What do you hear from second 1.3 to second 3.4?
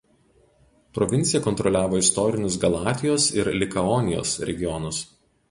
kontroliavo istorinius Galatijos